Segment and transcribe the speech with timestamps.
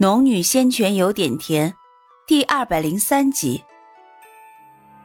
[0.00, 1.74] 农女仙泉有点甜，
[2.24, 3.64] 第二百零三集。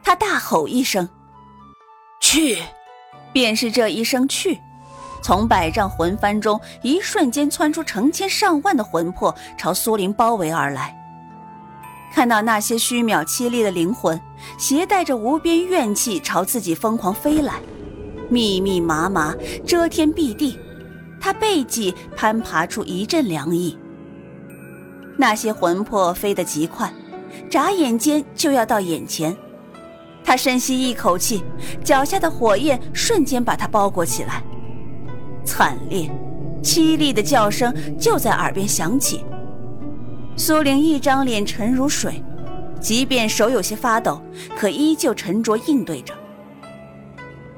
[0.03, 1.09] 他大吼一声
[2.21, 2.59] ：“去！”
[3.33, 4.59] 便是这一声“去”，
[5.23, 10.95] 从百丈魂幡中一瞬间窜出成千上万的魂魄，朝苏林包围而来。
[12.13, 14.21] 看到那些虚渺凄厉的灵魂，
[14.59, 17.59] 携带着无边怨气朝自己疯狂飞来，
[18.29, 19.33] 密密麻麻，
[19.65, 20.59] 遮天蔽地，
[21.19, 23.75] 他背脊攀爬出一阵凉意。
[25.17, 26.91] 那些魂魄飞得极快，
[27.49, 29.35] 眨眼间就要到眼前。
[30.23, 31.43] 他深吸一口气，
[31.83, 34.41] 脚下的火焰瞬间把他包裹起来。
[35.43, 36.09] 惨烈、
[36.63, 39.23] 凄厉的叫声就在耳边响起。
[40.35, 42.23] 苏玲一张脸沉如水，
[42.79, 44.21] 即便手有些发抖，
[44.57, 46.13] 可依旧沉着应对着。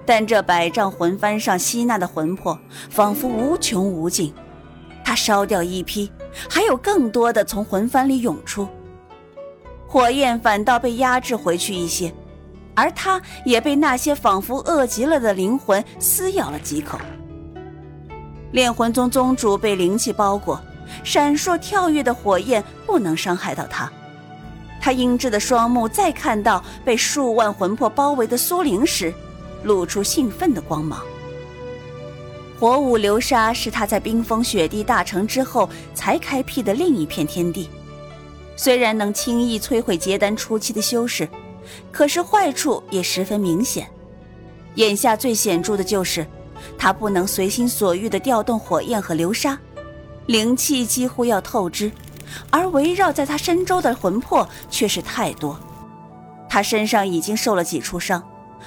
[0.05, 4.33] 但这百丈魂幡上吸纳的魂魄，仿佛无穷无尽。
[5.03, 6.11] 他烧掉一批。
[6.49, 8.67] 还有更多的从魂幡里涌出，
[9.87, 12.13] 火焰反倒被压制回去一些，
[12.73, 16.99] 而他也被那些仿佛饿极了的灵魂撕咬了几口。
[18.51, 20.61] 炼魂宗宗主被灵气包裹，
[21.03, 23.91] 闪烁跳跃的火焰不能伤害到他。
[24.81, 29.13] 他英质的双目再看到被数万魂魄包围的苏灵时，
[29.63, 31.01] 露出兴奋的光芒。
[32.59, 37.69] 火舞流沙是他在冰封雪地大成之后才开辟的另一片天地，
[38.55, 41.27] 虽然能轻易摧毁结丹初期的修士，
[41.91, 43.87] 可是坏处也十分明显。
[44.75, 46.25] 眼下最显著的就是，
[46.77, 49.59] 他不能随心所欲地调动火焰和流沙，
[50.25, 51.91] 灵气几乎要透支，
[52.49, 55.59] 而围绕在他身周的魂魄却是太多，
[56.49, 58.23] 他身上已经受了几处伤。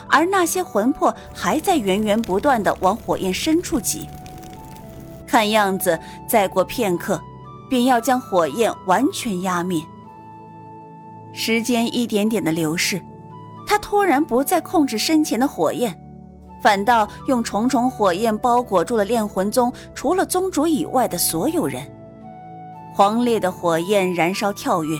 [0.08, 4.08] 而那些魂魄还在源源不断的往火焰深处挤，
[5.26, 7.20] 看样子再过片刻，
[7.68, 9.82] 便要将火焰完全压灭。
[11.32, 13.00] 时间一点点的流逝，
[13.66, 15.94] 他突然不再控制身前的火焰，
[16.62, 21.86] 反倒用重重火焰包裹住了炼魂宗除了宗主以外的所有人。
[22.96, 24.98] 狂烈的火焰燃烧跳跃，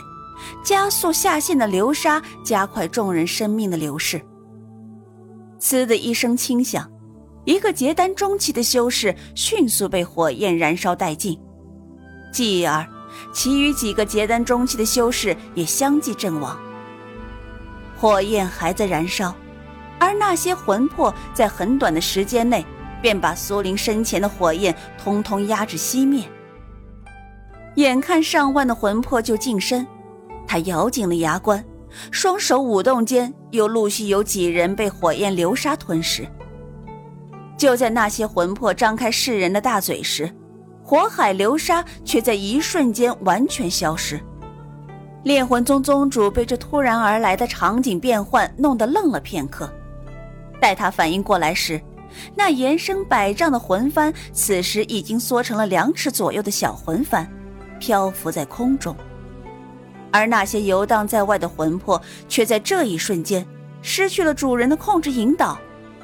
[0.64, 4.22] 加速下陷的流沙，加快众人生命的流逝。
[5.60, 6.90] 呲的一声轻响，
[7.44, 11.38] 一个结丹中期的修士迅速被火焰燃烧殆尽，
[12.32, 12.86] 继而，
[13.32, 16.58] 其余几个结丹中期的修士也相继阵亡。
[17.96, 19.34] 火焰还在燃烧，
[19.98, 22.64] 而那些魂魄在很短的时间内
[23.02, 26.24] 便把苏灵身前的火焰通通压制熄灭。
[27.74, 29.86] 眼看上万的魂魄就近身，
[30.46, 31.64] 他咬紧了牙关。
[32.10, 36.26] 双手舞动间，又陆续有几人被火焰流沙吞噬。
[37.56, 40.32] 就在那些魂魄张开噬人的大嘴时，
[40.82, 44.20] 火海流沙却在一瞬间完全消失。
[45.24, 49.70] 炼魂宗宗主被这突然而来的场景变换弄得愣了片刻，
[50.60, 51.80] 待他反应过来时，
[52.34, 57.26] 那延伸百丈的魂幡此时已经缩成了两尺左右的小魂幡，
[57.80, 58.96] 漂浮在空中。
[60.10, 63.46] 而那些游荡在外的魂魄，却在这一瞬间
[63.82, 65.58] 失去了主人的控制引导，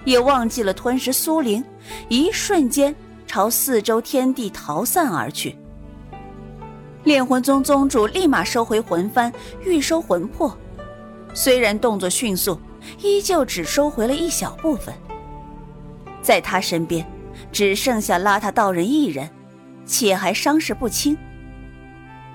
[0.04, 1.64] 也忘记了吞食苏灵，
[2.08, 2.94] 一瞬间
[3.26, 5.56] 朝四周天地逃散而去。
[7.04, 9.32] 炼魂宗宗主立马收回魂幡，
[9.62, 10.56] 欲收魂魄，
[11.34, 12.58] 虽然动作迅速，
[13.02, 14.94] 依旧只收回了一小部分。
[16.22, 17.06] 在他身边，
[17.52, 19.28] 只剩下邋遢道人一人，
[19.84, 21.14] 且还伤势不轻。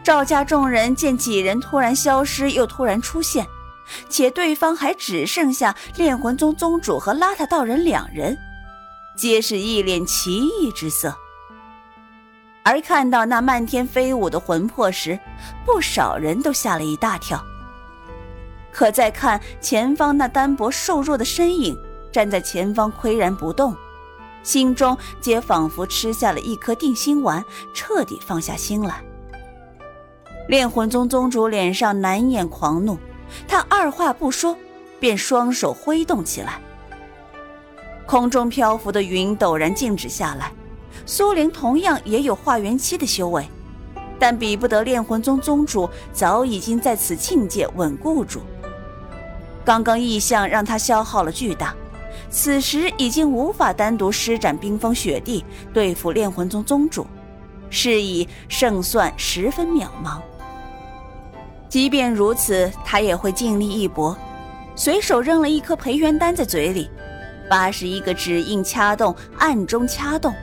[0.09, 3.45] 赵家众人见几人突然消失，又突然出现，
[4.09, 8.35] 且对方还只剩下炼魂宗宗主和邋遢道人两人，
[9.15, 11.15] 皆是一脸奇异之色。
[12.63, 15.19] 而看到那漫天飞舞的魂魄时，
[15.63, 17.39] 不少人都吓了一大跳。
[18.71, 21.77] 可再看前方那单薄瘦弱的身影，
[22.11, 23.75] 站在前方岿然不动，
[24.41, 27.45] 心中皆仿佛吃下了一颗定心丸，
[27.75, 29.03] 彻底放下心来。
[30.49, 32.97] 炼魂宗宗主脸上难掩狂怒，
[33.47, 34.57] 他二话不说，
[34.99, 36.59] 便双手挥动起来。
[38.07, 40.51] 空中漂浮的云陡然静止下来。
[41.05, 43.47] 苏灵同样也有化元期的修为，
[44.17, 48.41] 但比不得炼魂宗宗主，早已经在此境界稳固住。
[49.63, 51.75] 刚刚异象让他消耗了巨大，
[52.31, 57.05] 此时已经无法单独施展冰封雪地对付炼魂宗宗主，
[57.69, 60.19] 是以胜算十分渺茫。
[61.69, 64.17] 即便如此，他也会尽力一搏。
[64.75, 66.89] 随手扔了一颗培元丹在嘴里，
[67.47, 70.33] 八十一个指印掐动，暗中掐动。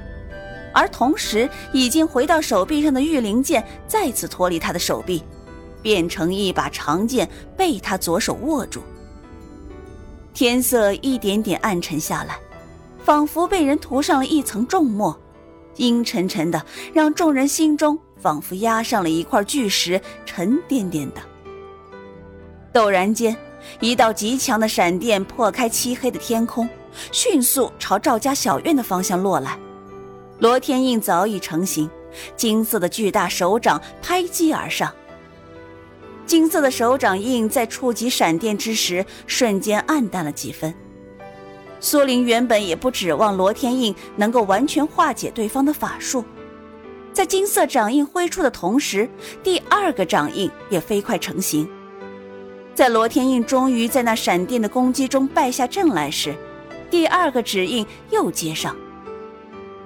[0.73, 5.25] 而同时已经回到手臂上的玉灵剑再次脱离他的手臂，
[5.83, 8.83] 变成一把长剑被他左手握住。
[10.35, 12.39] 天色一点点暗沉下来，
[13.03, 15.19] 仿佛被人涂上了一层重墨，
[15.77, 21.21] 阴沉沉的，让众人心中仿佛压上了一块巨石，沉甸甸的。
[22.73, 23.37] 陡然间，
[23.81, 26.69] 一道极强的闪电破开漆黑的天空，
[27.13, 29.59] 迅速朝赵家小院的方向落来。
[30.41, 31.89] 罗天印早已成型，
[32.37, 34.93] 金色的巨大手掌拍击而上。
[36.27, 40.75] 金色的手掌印在触及闪电之时，瞬间暗淡了几分。
[41.87, 46.25] 苏玲原本也不指望罗天印能够完全化解对方的法术，
[47.13, 49.09] 在金色掌印挥出的同时，
[49.41, 51.65] 第二个掌印也飞快成型。
[52.75, 56.35] 在罗天印终于在那闪电的攻击中败下阵来时，
[56.91, 58.77] 第二个指印又接上。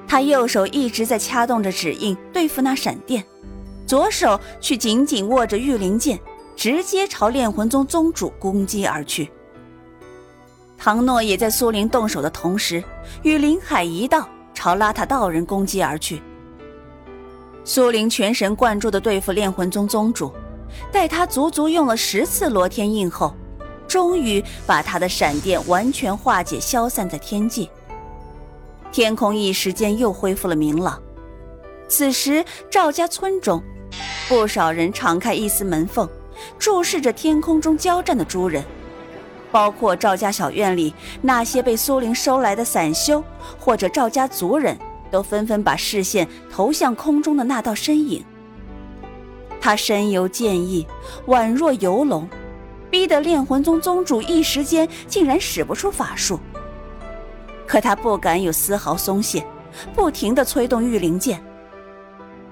[0.08, 3.22] 他右手一直在掐动着指印对付那闪电，
[3.84, 6.18] 左手却紧紧握着玉灵剑。
[6.56, 9.30] 直接朝炼魂宗宗主攻击而去。
[10.82, 12.82] 唐诺也在苏灵动手的同时，
[13.22, 16.22] 与林海一道朝邋遢道人攻击而去。
[17.64, 20.32] 苏灵全神贯注地对付炼魂宗宗主，
[20.90, 23.36] 待他足足用了十次罗天印后，
[23.86, 27.68] 终于把他的闪电完全化解，消散在天际。
[28.90, 30.98] 天空一时间又恢复了明朗。
[31.88, 33.62] 此时，赵家村中，
[34.30, 36.08] 不少人敞开一丝门缝。
[36.58, 38.64] 注视着天空中交战的诸人，
[39.50, 43.22] 包括赵家小院里那些被苏灵收来的散修，
[43.58, 44.78] 或者赵家族人，
[45.10, 48.24] 都纷纷把视线投向空中的那道身影。
[49.60, 50.86] 他身游剑意，
[51.26, 52.28] 宛若游龙，
[52.90, 56.40] 逼得炼魂宗宗主一时间竟然使不出法术。
[57.66, 59.44] 可他不敢有丝毫松懈，
[59.94, 61.42] 不停地催动玉灵剑。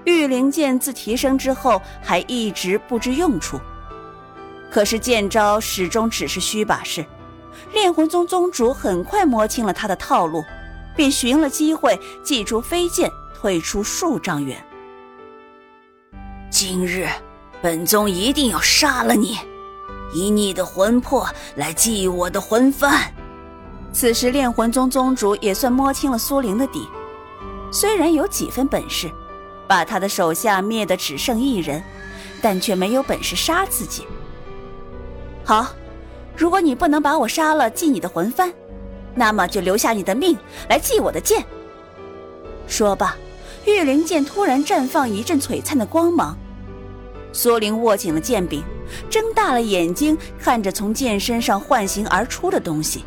[0.05, 3.59] 玉灵剑自提升之后，还一直不知用处。
[4.71, 7.05] 可是剑招始终只是虚把式，
[7.73, 10.45] 炼魂宗宗主很快摸清了他的套路，
[10.95, 14.63] 便寻了机会祭出飞剑，退出数丈远。
[16.51, 17.09] 今日，
[17.63, 19.39] 本宗一定要杀了你，
[20.13, 23.01] 以你的魂魄来祭我的魂幡。
[23.93, 26.87] 此时，炼魂宗宗主也算摸清了苏灵的底，
[27.71, 29.11] 虽然有几分本事，
[29.67, 31.83] 把他的手下灭得只剩一人，
[32.43, 34.07] 但却没有本事杀自己。
[35.49, 35.69] 好，
[36.37, 38.53] 如果你不能把我杀了，祭你的魂幡，
[39.15, 40.37] 那么就留下你的命
[40.69, 41.43] 来祭我的剑。
[42.67, 43.17] 说罢，
[43.65, 46.37] 玉灵剑突然绽放一阵璀璨的光芒。
[47.33, 48.63] 苏灵握紧了剑柄，
[49.09, 53.07] 睁大了眼睛看着从剑身上唤醒而出的东西。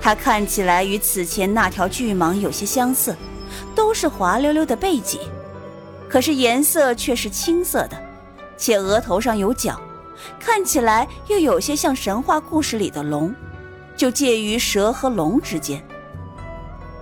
[0.00, 3.16] 它看起来与此前那条巨蟒有些相似，
[3.74, 5.18] 都是滑溜溜的背脊，
[6.08, 8.00] 可是颜色却是青色的，
[8.56, 9.80] 且额头上有角。
[10.38, 13.34] 看起来又有些像神话故事里的龙，
[13.96, 15.82] 就介于蛇和龙之间。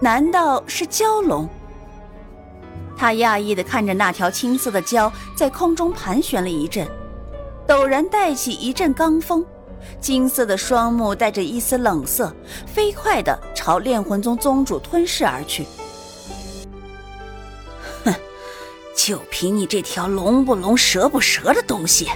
[0.00, 1.48] 难道是蛟龙？
[2.96, 6.86] 他讶异地看着那条青色的蛟在空中盘旋了一阵，
[7.66, 9.44] 陡然带起一阵罡风，
[10.00, 12.34] 金色的双目带着一丝冷色，
[12.66, 15.66] 飞快地朝炼魂宗宗主吞噬而去。
[18.04, 18.14] 哼，
[18.96, 22.08] 就凭你这条龙不龙、蛇不蛇的东西！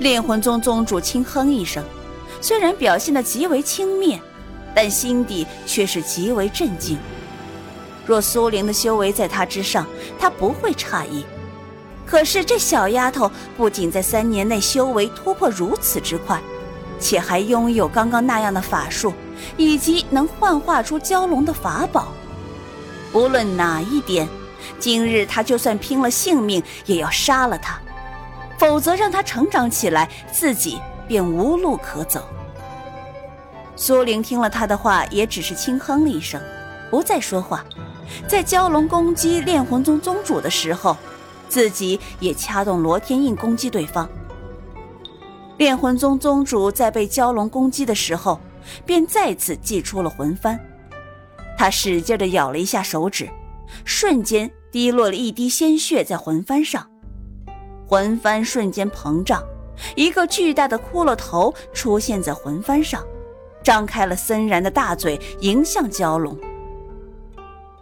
[0.00, 1.84] 炼魂宗宗主轻哼一声，
[2.40, 4.18] 虽然表现得极为轻蔑，
[4.74, 6.98] 但心底却是极为震惊。
[8.06, 9.86] 若苏灵的修为在他之上，
[10.18, 11.22] 他不会诧异。
[12.06, 16.40] 可是这小丫头不仅在三年内修为突破如此之快，
[16.98, 19.12] 且还拥有刚刚那样的法术，
[19.58, 22.08] 以及能幻化出蛟龙的法宝。
[23.12, 24.26] 无论哪一点，
[24.78, 27.78] 今日他就算拼了性命也要杀了他。
[28.60, 32.22] 否则，让他成长起来，自己便无路可走。
[33.74, 36.38] 苏玲听了他的话，也只是轻哼了一声，
[36.90, 37.64] 不再说话。
[38.28, 40.94] 在蛟龙攻击炼魂宗宗主的时候，
[41.48, 44.06] 自己也掐动罗天印攻击对方。
[45.56, 48.38] 炼魂宗宗主在被蛟龙攻击的时候，
[48.84, 50.58] 便再次祭出了魂幡。
[51.56, 53.26] 他使劲地咬了一下手指，
[53.86, 56.86] 瞬间滴落了一滴鲜血在魂幡上。
[57.90, 59.42] 魂幡瞬间膨胀，
[59.96, 63.04] 一个巨大的骷髅头出现在魂幡上，
[63.64, 66.38] 张开了森然的大嘴，迎向蛟龙。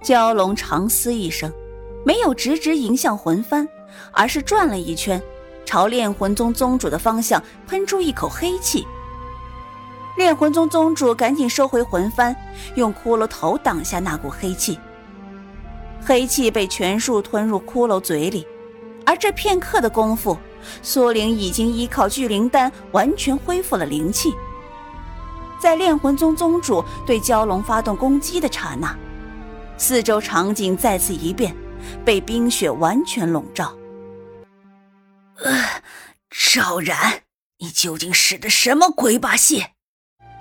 [0.03, 1.53] 蛟龙长嘶一声，
[2.07, 3.69] 没有直直迎向魂幡，
[4.11, 5.23] 而是转了一圈，
[5.67, 8.87] 朝炼魂宗宗主的方向喷出一口黑气。
[10.17, 12.35] 炼魂宗宗主赶紧收回魂幡，
[12.77, 14.79] 用骷髅头挡下那股黑气。
[16.03, 18.47] 黑气被全数吞入骷髅嘴里，
[19.09, 20.37] 而这片刻的功夫，
[20.83, 24.35] 苏灵已经依靠聚灵丹完全恢复了灵气。
[25.59, 28.95] 在炼魂宗宗主对蛟龙发动攻击的刹那，
[29.79, 31.57] 四周场景再次一变，
[32.05, 33.75] 被冰雪完全笼罩。
[35.43, 35.65] 呃，
[36.29, 37.23] 赵然，
[37.61, 39.65] 你究竟使的什么鬼把戏？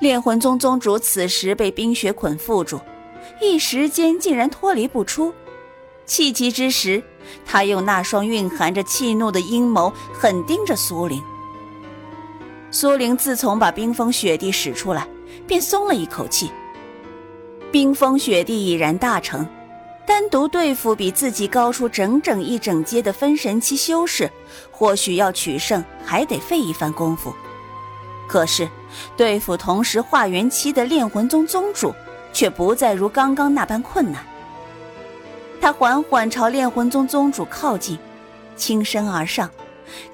[0.01, 2.81] 炼魂宗宗主此时被冰雪捆缚住，
[3.41, 5.33] 一时间竟然脱离不出。
[6.07, 7.03] 气急之时，
[7.45, 11.21] 他用那双蕴含着气怒的阴眸狠盯着苏灵。
[12.71, 15.05] 苏灵自从把冰封雪地使出来，
[15.45, 16.49] 便松了一口气。
[17.71, 19.45] 冰封雪地已然大成，
[20.05, 24.31] 单独对付比自己高出整整一整阶的分神期修士，
[24.71, 27.33] 或许要取胜还得费一番功夫。
[28.29, 28.69] 可是，
[29.17, 31.93] 对付同时化元期的炼魂宗宗主，
[32.31, 34.25] 却不再如刚刚那般困难。
[35.67, 37.99] 他缓缓朝炼魂宗宗主靠近，
[38.55, 39.51] 轻身而上。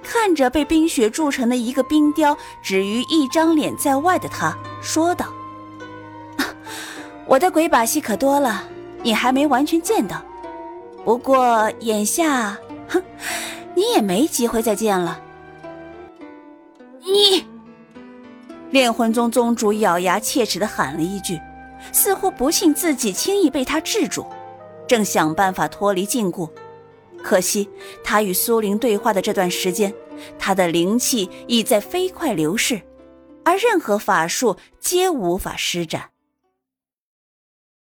[0.02, 5.28] 看着被冰雪铸成的一个冰雕，止于一张脸在外的他，说道
[7.28, 8.64] ：“我的鬼把戏可多了，
[9.04, 10.20] 你还没完全见到。
[11.06, 12.58] 不过眼下，
[12.88, 13.00] 哼，
[13.78, 15.20] 你也没机会再见了。”
[17.06, 17.46] 你，
[18.72, 21.40] 炼魂宗宗主咬牙切齿的喊了一句，
[21.92, 24.26] 似乎不信自己轻易被他制住，
[24.88, 26.50] 正想办法脱离禁锢。
[27.22, 27.70] 可惜，
[28.04, 29.94] 他与苏灵对话的这段时间，
[30.38, 32.82] 他的灵气已在飞快流逝，
[33.46, 36.13] 而任何法术皆无法施展。